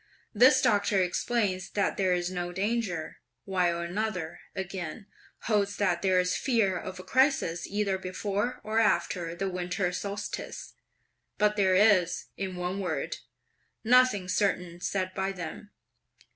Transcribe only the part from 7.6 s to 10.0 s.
either before or after the winter